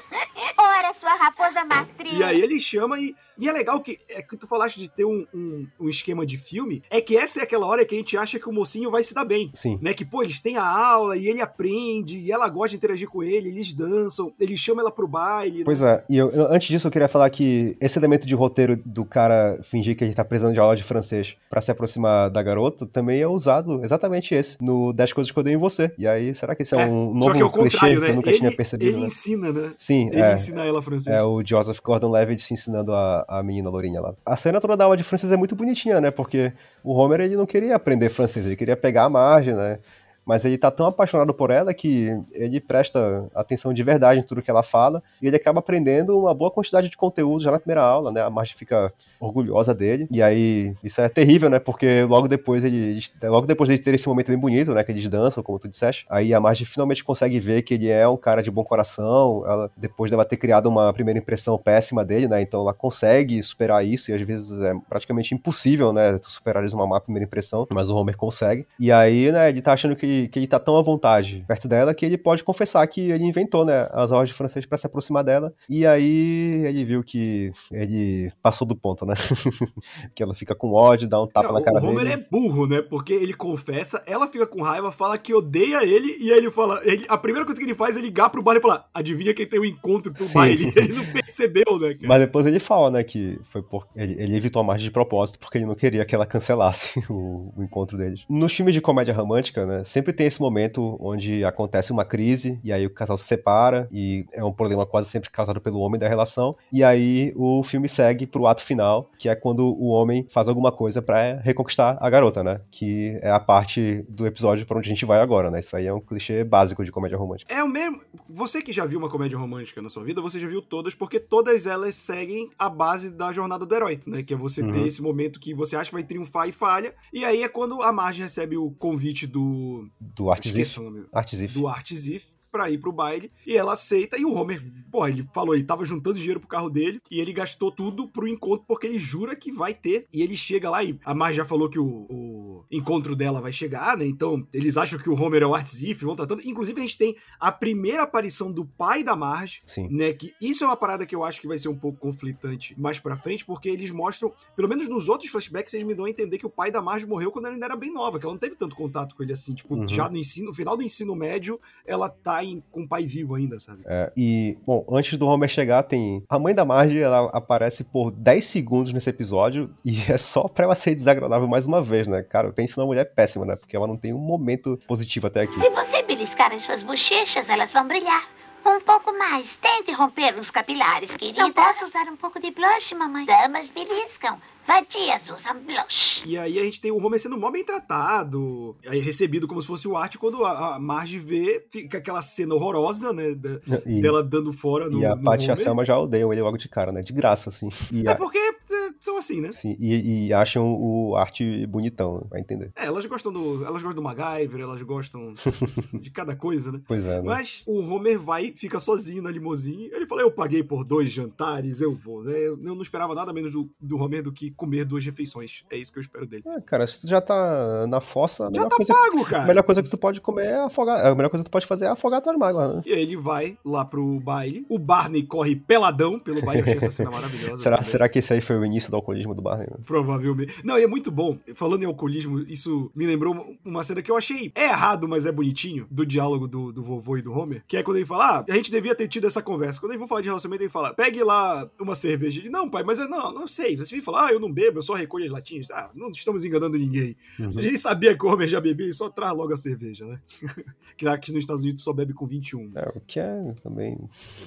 [0.58, 2.18] Ora, sua raposa matriz.
[2.18, 3.16] E aí ele chama e.
[3.38, 6.38] E é legal que, é que tu falaste de ter um, um, um esquema de
[6.38, 9.04] filme, é que essa é aquela hora que a gente acha que o mocinho vai
[9.04, 9.52] se dar bem.
[9.54, 9.78] Sim.
[9.82, 9.94] Né?
[9.94, 13.24] Que, pô, eles têm a aula e ele aprende, e ela gosta de interagir com
[13.24, 15.64] ele, eles dançam, ele chama ela pro baile.
[15.64, 15.92] Pois né?
[15.96, 19.06] é, e eu- eu- antes disso eu queria falar que esse elemento de roteiro do
[19.06, 22.86] cara fingir que ele tá precisando de aula de francês pra se aproximar da garota
[22.86, 25.92] também é usado exatamente esse, no 10 coisas que eu dei em você.
[25.98, 28.02] E aí, será que esse é, É, um Só novo que é clichê contrário, que
[28.06, 28.10] né?
[28.12, 28.90] eu nunca ele, tinha percebido?
[28.90, 29.06] ele né?
[29.08, 29.74] ensina, né?
[29.78, 30.34] Sim, Ele é.
[30.34, 31.16] ensina ela francês.
[31.16, 34.14] É o Joseph Gordon-Levitt ensinando a, a menina lourinha lá.
[34.26, 36.12] A cena toda da aula de francês é muito bonitinha, né?
[36.12, 36.52] Porque
[36.84, 39.80] o Homer, ele não queria aprender francês, ele queria pegar a margem, né?
[40.26, 44.42] Mas ele tá tão apaixonado por ela que ele presta atenção de verdade em tudo
[44.42, 47.82] que ela fala e ele acaba aprendendo uma boa quantidade de conteúdo já na primeira
[47.82, 48.22] aula, né?
[48.22, 50.08] A Marge fica orgulhosa dele.
[50.10, 51.60] E aí, isso é terrível, né?
[51.60, 55.08] Porque logo depois ele logo depois de ter esse momento bem bonito, né, que eles
[55.08, 58.42] dançam, como tu disseste, aí a Marge finalmente consegue ver que ele é um cara
[58.42, 62.42] de bom coração, ela depois dela ter criado uma primeira impressão péssima dele, né?
[62.42, 66.88] Então ela consegue superar isso e às vezes é praticamente impossível, né, tu superares uma
[66.88, 68.66] má primeira impressão, mas o Homer consegue.
[68.80, 71.68] E aí, né, ele tá achando que ele, que ele tá tão à vontade perto
[71.68, 74.86] dela que ele pode confessar que ele inventou, né, as aulas de francês para se
[74.88, 75.54] aproximar dela.
[75.70, 79.16] E aí ele viu que ele passou do ponto, né?
[80.16, 82.22] que ela fica com ódio, dá um tapa Não, na cara o Homer dele.
[82.22, 82.82] é burro, né?
[82.82, 86.82] Porque ele confessa, ela fica com raiva, fala que odeia ele, e aí ele fala.
[86.84, 89.46] ele- a primeira coisa que ele faz é ligar pro bar e falar: adivinha quem
[89.48, 90.34] tem um encontro pro Sim.
[90.34, 90.72] baile?
[90.76, 92.08] Ele não percebeu, né, cara?
[92.08, 95.40] Mas depois ele fala, né, que foi por ele, ele evitou a margem de propósito
[95.40, 98.22] porque ele não queria que ela cancelasse o, o encontro deles.
[98.30, 102.72] Nos filmes de comédia romântica, né, sempre tem esse momento onde acontece uma crise e
[102.72, 106.08] aí o casal se separa e é um problema quase sempre causado pelo homem da
[106.08, 110.48] relação e aí o filme segue pro ato final, que é quando o homem faz
[110.48, 114.88] alguma coisa pra reconquistar a garota, né, que é a parte do episódio pra onde
[114.88, 115.60] a gente vai agora, né?
[115.60, 117.54] Isso aí é um clichê básico de comédia romântica.
[117.54, 118.02] É o mesmo.
[118.30, 121.20] Você que já viu uma comédia romântica na sua vida, você já viu todas, porque
[121.20, 124.24] todas elas seguem a base da jornada do herói, né?
[124.24, 124.72] Que é você Uhum.
[124.72, 126.94] ter esse momento que você acha que vai triunfar e falha.
[127.14, 129.88] E aí é quando a Marge recebe o convite do.
[130.00, 130.80] Do Artzif.
[131.12, 131.54] Artzif.
[131.54, 133.30] Do Artzif pra ir pro baile.
[133.46, 134.18] E ela aceita.
[134.18, 137.02] E o Homer, pô, ele falou, ele tava juntando dinheiro pro carro dele.
[137.12, 140.08] E ele gastou tudo pro encontro, porque ele jura que vai ter.
[140.14, 143.52] E ele chega lá e a Marge já falou que o, o encontro dela vai
[143.52, 144.06] chegar, né?
[144.06, 146.42] Então eles acham que o Homer é o Artzif, vão tratando.
[146.46, 149.90] Inclusive a gente tem a primeira aparição do pai da Marge, Sim.
[149.92, 150.14] né?
[150.14, 153.00] Que isso é uma parada que eu acho que vai ser um pouco conflitante mais
[153.00, 156.38] pra frente, porque eles mostram, pelo menos nos outros flashbacks, eles me dão a entender
[156.38, 158.40] que o pai da Marge morreu quando ela ainda era bem nova, que ela não
[158.40, 159.54] teve tanto contato com ele assim.
[159.54, 159.88] Tipo, Uhum.
[159.88, 163.36] já no ensino, no final do ensino médio, ela tá em- com o pai vivo
[163.36, 163.82] ainda, sabe?
[163.86, 166.24] É, e, bom, antes do Homer chegar, tem.
[166.30, 170.66] A mãe da Marge, ela aparece por 10 segundos nesse episódio e é só pra
[170.66, 172.24] ela ser desagradável mais uma vez, né?
[172.24, 173.56] Cara, eu penso numa mulher péssima, né?
[173.56, 175.60] Porque ela não tem um momento positivo até aqui.
[175.60, 178.28] Se você beliscar as suas bochechas, elas vão brilhar.
[178.68, 179.58] Um pouco mais.
[179.58, 181.40] Tente romper os capilares, querida.
[181.44, 183.24] Não posso usar um pouco de blush, mamãe?
[183.26, 184.40] Damas beliscam.
[184.68, 186.24] Vadias usam blush.
[186.26, 189.68] E aí a gente tem o Homer sendo mó bem tratado, aí recebido como se
[189.68, 193.34] fosse o arte, quando a, a Marge vê, fica aquela cena horrorosa, né?
[193.36, 195.56] da- E, dela dando fora no, e a no Paty e a.
[195.56, 197.02] Selma já odeiam ele logo de cara, né?
[197.02, 197.70] De graça, assim.
[197.92, 198.54] E, É a- porque é,
[199.00, 199.52] são assim, né?
[199.62, 202.72] sim, e, e acham o arte bonitão, vai entender.
[202.76, 203.64] É, elas gostam do.
[203.66, 205.36] Elas gostam do MacGyver, elas gostam
[205.94, 206.82] de cada coisa, né?
[206.88, 207.22] Pois é, né?
[207.24, 209.90] Mas o Homer vai, fica sozinho na limusine.
[209.94, 212.34] Ele fala: Eu paguei por dois jantares, eu vou, né?
[212.38, 215.64] Eu não esperava nada menos do, do Homer do que comer duas refeições.
[215.70, 216.44] É isso que eu espero dele.
[216.48, 219.46] Ah, cara, se tu já tá na fossa, a Já tá coisa, pago, a cara.
[219.46, 221.06] melhor coisa que tu pode comer é afogar.
[221.06, 222.82] A melhor coisa que tu pode fazer é afogar tuas mágoas, né?
[222.86, 224.66] E aí ele vai lá pro baile.
[224.70, 226.62] O Barney corre peladão pelo baile.
[226.62, 227.62] Eu achei essa cena maravilhosa.
[227.64, 227.92] Será, também.
[227.92, 229.68] será que esse aí foi o início do alcoolismo do Barney?
[229.70, 229.78] né?
[229.86, 230.54] Provavelmente.
[230.64, 231.38] Não, e é muito bom.
[231.54, 235.32] Falando em alcoolismo, isso me lembrou uma- cena que eu achei é errado, mas é
[235.32, 237.64] bonitinho, do diálogo do, do vovô e do Homer.
[237.68, 239.80] Que é quando ele fala: Ah, a gente devia ter tido essa conversa.
[239.80, 242.40] Quando eles vão falar de relacionamento, ele fala: Pegue lá uma cerveja.
[242.40, 243.76] Ele, não, pai, mas eu não, não sei.
[243.78, 245.70] Você vem falar, ah, eu não bebo, eu só recolho as latinhas.
[245.72, 247.16] Ah, não estamos enganando ninguém.
[247.40, 247.50] Uhum.
[247.50, 250.06] Se a gente sabia que o Homer já bebia, ele só traz logo a cerveja,
[250.06, 250.20] né?
[250.98, 252.72] que aqui nos Estados Unidos só bebe com 21.
[252.76, 253.98] É, o que é também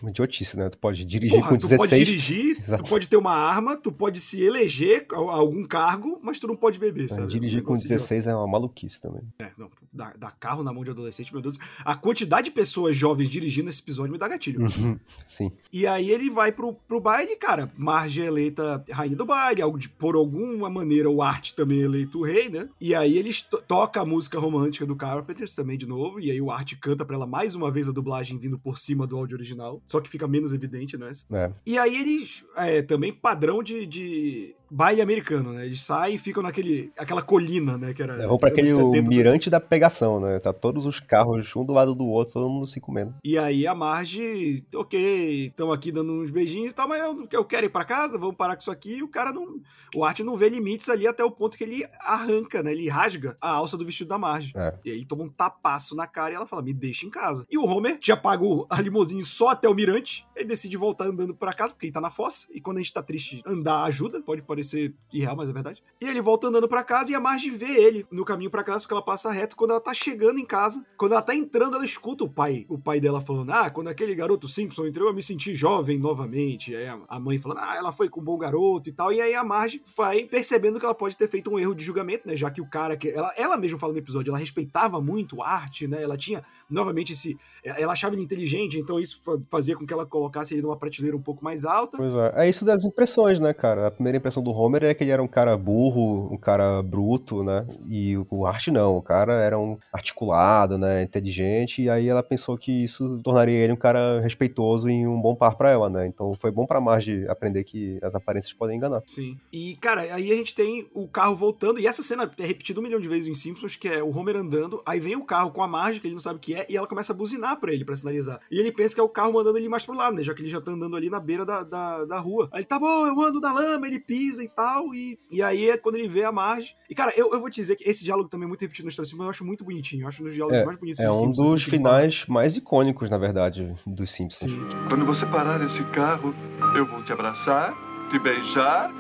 [0.01, 0.69] uma idiotice, né?
[0.69, 1.79] Tu pode dirigir Porra, com tu 16.
[1.79, 2.83] pode dirigir, Exato.
[2.85, 6.57] tu pode ter uma arma, tu pode se eleger a algum cargo, mas tu não
[6.57, 7.29] pode beber, É, sabe?
[7.33, 8.03] dirigir com negócio idiota.
[8.03, 9.23] 16 é uma maluquice também.
[9.39, 11.59] É, não, dar, dar carro na mão de adolescente, meu Deus.
[11.85, 14.63] A quantidade de pessoas jovens dirigindo nesse episódio me dá gatilho.
[14.63, 14.99] Uhum,
[15.37, 15.53] Sim.
[15.73, 17.71] E aí ele vai pro, pro baile, cara.
[17.77, 22.19] Marge eleita rainha do baile, algo de, por alguma maneira o Art também é eleito
[22.19, 22.69] o rei, né?
[22.81, 26.41] E aí eles to toca a música romântica do Carpenters também de novo, e aí
[26.41, 29.37] o Art canta pra ela mais uma vez a dublagem vindo por cima do áudio
[29.37, 31.11] original, só que fica menos evidente, né?
[31.33, 31.51] É.
[31.67, 35.67] E aí eles, é, também padrão de, de baile americano, né?
[35.67, 37.95] Eles saem e ficam naquele, aquela colina, né?
[37.95, 40.39] Que era É, Vamos pra aquele 70 mirante da pegação, né?
[40.39, 43.15] Tá todos os carros um do lado do outro, todo mundo se comendo.
[43.25, 47.45] E aí a Marge, ok, estão aqui dando uns beijinhos e tal, mas eu, eu
[47.45, 48.97] quero ir pra casa, vamos parar com isso aqui.
[48.97, 49.61] E o cara não.
[49.95, 52.73] O Art não vê limites ali até o ponto que ele arranca, né?
[52.73, 54.53] Ele rasga a alça do vestido da Marge.
[54.57, 54.75] É.
[54.85, 57.45] E aí ele toma um tapaço na cara e ela fala: me deixa em casa.
[57.51, 60.27] E o Homer já pagou a limusine só até o mirante.
[60.37, 62.47] Ele decide voltar andando pra casa, porque ele tá na fossa.
[62.53, 64.21] E quando a gente tá triste, andar ajuda.
[64.23, 65.83] Pode parecer irreal, mas é verdade.
[66.01, 68.81] E ele volta andando pra casa e a Marge vê ele no caminho pra casa,
[68.81, 69.57] porque ela passa reto.
[69.57, 72.79] Quando ela tá chegando em casa, quando ela tá entrando, ela escuta o pai, o
[72.79, 76.73] pai dela falando: Ah, quando aquele garoto Simpson entrou, eu me senti jovem novamente.
[76.73, 79.13] E aí a- mãe falando: Ah, ela foi com um bom garoto e tal.
[79.13, 82.27] E aí a Marge vai percebendo que ela pode ter feito um erro de julgamento,
[82.27, 82.37] né?
[82.37, 83.09] Já que o cara que.
[83.09, 86.03] Ela, ela mesma fala no episódio, ela respeitava muito a arte, né?
[86.03, 87.39] Ela tinha novamente esse.
[87.65, 91.17] Ela achava ele inteligente, então isso fa- fazia com que ela colocasse ele numa prateleira
[91.17, 91.97] um pouco mais alta.
[91.97, 92.33] Pois é.
[92.47, 93.89] É isso das impressões, né, cara?
[93.89, 97.43] A primeira impressão do Homer é que ele era um cara burro, um cara bruto,
[97.43, 97.67] né?
[97.89, 101.03] E o Art não, o cara era um articulado, né?
[101.03, 105.35] Inteligente, e aí ela pensou que isso tornaria ele um cara respeitoso e um bom
[105.35, 106.07] par pra ela, né?
[106.07, 109.03] Então foi bom pra Marge aprender que as aparências podem enganar.
[109.07, 109.37] Sim.
[109.53, 112.83] E, cara, aí a gente tem o carro voltando, e essa cena é repetida um
[112.83, 115.63] milhão de vezes em Simpsons, que é o Homer andando, aí vem o carro com
[115.63, 117.73] a Marge, que ele não sabe o que é, e ela começa a buzinar pra
[117.73, 118.41] ele, pra sinalizar.
[118.51, 120.23] E ele pensa que é o carro mandando ele mais pro lado, né?
[120.23, 122.49] Já que ele já tá andando ali na beira da, da, da rua.
[122.53, 125.71] Aí ele, tá bom, eu ando na lama, ele pisa e tal, e, e aí
[125.71, 126.75] é quando ele vê a Marge.
[126.89, 128.91] E, cara, eu, eu vou te dizer que esse diálogo também é muito repetido no
[128.91, 131.07] História Simpsons, eu acho muito bonitinho, eu acho um dos diálogos É, mais bonitos é
[131.09, 131.37] dos um Simpsons.
[131.51, 131.99] dos assim, que ele fala.
[132.01, 134.51] finais mais icônicos, na verdade, dos Simpsons.
[134.51, 134.67] Sim.
[134.89, 136.35] Quando você parar esse carro,
[136.77, 137.75] eu vou te abraçar,
[138.11, 138.91] te beijar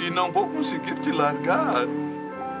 [0.00, 1.86] e não vou conseguir te largar.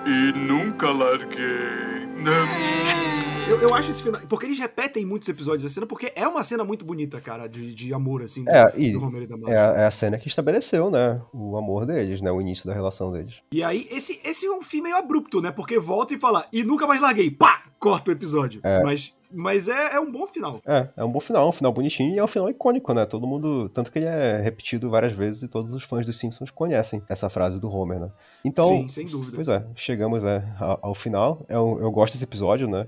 [0.06, 2.06] E nunca larguei.
[2.16, 3.25] Não.
[3.48, 4.20] Eu, eu acho esse final.
[4.28, 7.72] Porque eles repetem muitos episódios da cena, porque é uma cena muito bonita, cara, de,
[7.72, 9.54] de amor, assim, do, É, e do Homer e da Marge.
[9.54, 11.22] é a, é a cena que estabeleceu, né?
[11.32, 12.30] O amor deles, né?
[12.32, 13.36] O início da relação deles.
[13.52, 15.52] E aí, esse, esse é um fim meio abrupto, né?
[15.52, 17.30] Porque volta e fala, e nunca mais larguei.
[17.30, 17.62] Pá!
[17.78, 18.60] Corta o episódio.
[18.64, 18.82] É.
[18.82, 20.60] Mas, mas é, é um bom final.
[20.66, 23.04] É, é um bom final, um final bonitinho e é um final icônico, né?
[23.04, 23.68] Todo mundo.
[23.68, 27.28] Tanto que ele é repetido várias vezes e todos os fãs dos Simpsons conhecem essa
[27.28, 28.10] frase do Homer, né?
[28.44, 28.66] Então.
[28.66, 29.36] Sim, sem dúvida.
[29.36, 31.44] Pois é, chegamos é, ao, ao final.
[31.48, 32.86] Eu, eu gosto desse episódio, né?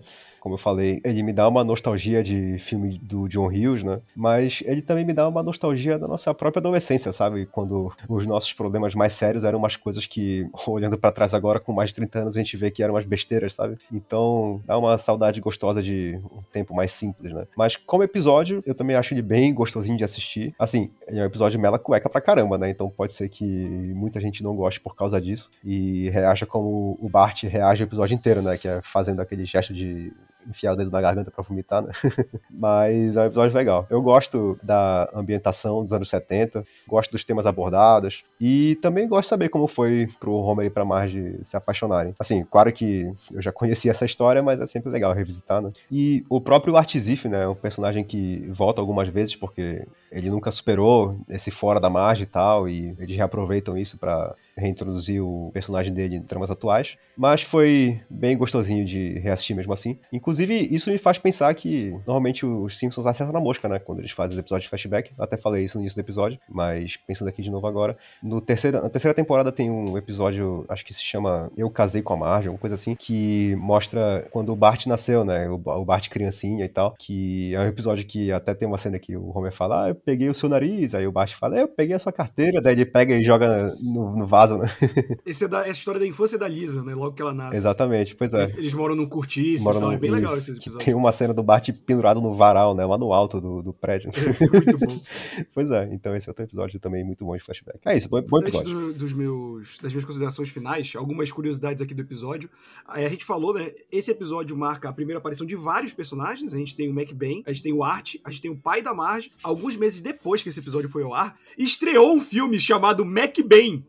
[0.48, 4.00] Como eu falei, ele me dá uma nostalgia de filme do John Hughes, né?
[4.16, 7.44] Mas ele também me dá uma nostalgia da nossa própria adolescência, sabe?
[7.44, 11.70] Quando os nossos problemas mais sérios eram umas coisas que, olhando pra trás agora, com
[11.70, 13.76] mais de 30 anos, a gente vê que eram umas besteiras, sabe?
[13.92, 17.46] Então, dá uma saudade gostosa de um tempo mais simples, né?
[17.54, 20.54] Mas como episódio, eu também acho ele bem gostosinho de assistir.
[20.58, 22.70] Assim, é um episódio mela cueca pra caramba, né?
[22.70, 27.08] Então pode ser que muita gente não goste por causa disso e reaja como o
[27.10, 28.56] Bart reage ao episódio inteiro, né?
[28.56, 30.10] Que é fazendo aquele gesto de
[30.48, 31.92] enfiar o dedo na garganta pra vomitar, né?
[32.50, 33.86] Mas é um episódio legal.
[33.90, 39.30] Eu gosto da ambientação dos anos 70, gosto dos temas abordados e também gosto de
[39.30, 42.14] saber como foi pro Homer e pra Marge se apaixonarem.
[42.18, 45.70] Assim, claro que eu já conhecia essa história, mas é sempre legal revisitar, né?
[45.90, 47.44] E o próprio Art Ziff, né?
[47.44, 52.24] É um personagem que volta algumas vezes porque ele nunca superou esse fora da margem
[52.24, 56.96] e tal, e eles reaproveitam isso pra reintroduzir o personagem dele em tramas atuais.
[57.16, 59.98] Mas foi bem gostosinho de reassistir mesmo assim.
[60.12, 63.78] Inclusive, isso me faz pensar que normalmente os Simpsons acertam na mosca, né?
[63.78, 65.12] Quando eles fazem os episódios de flashback.
[65.18, 67.96] Até falei isso no início do episódio, mas pensando aqui de novo agora.
[68.22, 72.14] No terceira, na terceira temporada tem um episódio, acho que se chama Eu Casei com
[72.14, 75.48] a Marge, alguma coisa assim, que mostra quando o Bart nasceu, né?
[75.48, 76.94] O, o Bart criancinha e tal.
[76.98, 80.28] Que é um episódio que até tem uma cena que o Homer fala, ah, peguei
[80.28, 80.94] o seu nariz.
[80.94, 82.60] Aí o Bart fala, eu peguei a sua carteira.
[82.60, 84.68] Daí ele pega e joga no, no vaso, né?
[85.26, 86.94] Esse é da, essa história da infância da Lisa, né?
[86.94, 87.56] Logo que ela nasce.
[87.58, 88.44] Exatamente, pois é.
[88.56, 89.90] Eles moram num cortiço Moram e tal.
[89.90, 90.84] no- É bem legal isso, esse que episódio.
[90.84, 92.84] Tem uma cena do Bart pendurado no varal, né?
[92.84, 94.10] Lá no alto do, do prédio.
[94.52, 95.00] Muito bom.
[95.54, 97.78] pois é, então esse é outro episódio também muito bom de flashback.
[97.84, 98.92] É isso, bom, bom Antes episódio.
[98.92, 102.48] do- dos meus, das minhas considerações finais, algumas curiosidades aqui do episódio.
[102.86, 103.70] Aí A gente falou, né?
[103.90, 106.52] Esse episódio marca a primeira aparição de vários personagens.
[106.54, 108.82] A gente tem o McBain, a gente tem o Art, a gente tem o pai
[108.82, 109.30] da Marge.
[109.42, 113.84] Alguns meses depois que esse episódio foi ao ar, estreou um filme chamado McBain.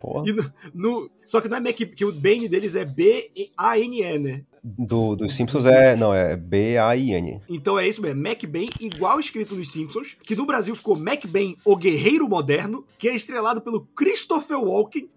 [0.00, 0.24] Porra.
[0.26, 4.44] E no, no- só que não é Mac, que o Bane deles é B-A-N-E, né?
[4.62, 5.96] Do, dos Simpsons é.
[5.96, 7.40] Não, é B-A-I-N.
[7.48, 11.76] Então é isso mesmo, MacBain, igual escrito nos Simpsons, que no Brasil ficou MacBain, o
[11.76, 15.08] Guerreiro Moderno, que é estrelado pelo Christopher Walken,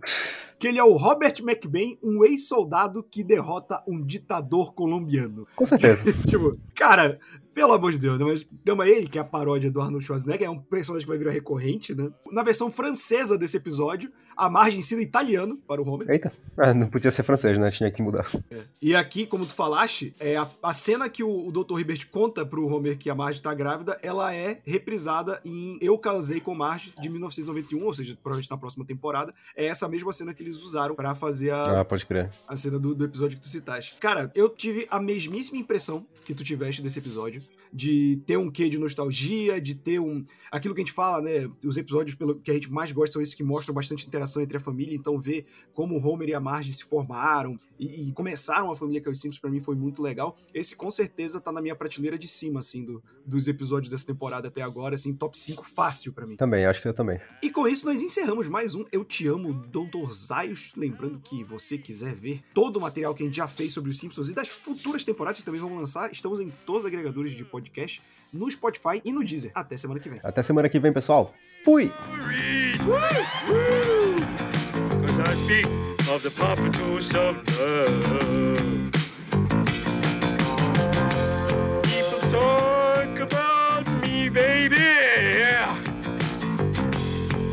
[0.59, 5.47] que ele é o Robert MacBain, um ex-soldado que derrota um ditador colombiano.
[5.55, 6.13] Com certeza.
[6.27, 7.19] tipo, cara,
[7.59, 8.23] pelo amor de Deus, né?
[8.23, 11.17] Mas chama ele, que é a paródia do Arnold Schwarzenegger, é um personagem que vai
[11.17, 12.09] virar recorrente, né?
[12.31, 14.09] Na versão francesa desse episódio,
[14.45, 16.09] a Marge ensina italiano para o Homer.
[16.09, 16.31] Eita.
[16.57, 17.69] Ah, não podia ser francês, né?
[17.71, 18.29] Tinha que mudar.
[18.81, 21.79] E aqui, como tu falaste, é a, a cena que o, o Dr.
[21.79, 26.39] Hibbert conta pro Homer que a Marge tá grávida, ela é reprisada em Eu Casei
[26.39, 29.33] com Marge, de 1991, ou seja, provavelmente na próxima temporada.
[29.55, 32.29] É essa mesma cena que eles usaram pra fazer a, Ah, pode crer.
[32.47, 33.95] a cena do, do episódio que tu citaste.
[33.99, 37.41] Cara, eu tive a mesmíssima impressão que tu tiveste desse episódio.
[37.71, 40.25] De ter um quê de nostalgia, de ter um.
[40.51, 41.49] Aquilo que a gente fala, né?
[41.63, 44.57] Os episódios pelo, que a gente mais gosta são esses que mostram bastante interação entre
[44.57, 44.95] a família.
[44.95, 49.01] Então, ver como o Homer e a Marge se formaram e, e começaram a família
[49.01, 50.35] que é os Simpsons, pra mim foi muito legal.
[50.53, 54.47] Esse com certeza tá na minha prateleira de cima, assim, do, dos episódios dessa temporada
[54.47, 56.35] até agora, assim, top 5 fácil pra mim.
[56.35, 57.19] Também, acho que eu também.
[57.41, 60.11] E com isso nós encerramos mais um Eu Te Amo, Dr.
[60.11, 60.71] Zaios.
[60.75, 63.99] Lembrando que você quiser ver todo o material que a gente já fez sobre os
[63.99, 67.45] Simpsons e das futuras temporadas que também vamos lançar, estamos em todos os agregadores de
[67.45, 67.58] podcast,
[68.33, 69.51] no Spotify e no Deezer.
[69.53, 70.19] Até semana que vem.
[70.23, 71.33] Até semana que vem, pessoal.
[71.63, 71.91] Fui!
[75.01, 75.65] Cause I speak
[76.09, 78.91] of the pompadours of love.
[81.83, 84.77] People talk about me, baby.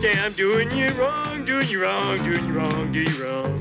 [0.00, 3.60] Say I'm doing you wrong, doing you wrong, doing you wrong, doing you wrong.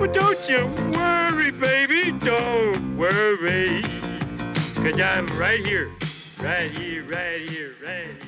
[0.00, 3.82] Well, don't you worry, baby, don't worry.
[4.86, 5.90] Cause I'm right here,
[6.38, 8.25] right here, right here, right here.